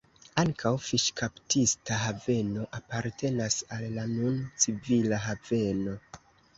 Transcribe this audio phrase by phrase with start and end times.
[0.43, 6.01] Ankaŭ fiŝkaptista haveno apartenas al la nun civila haveno.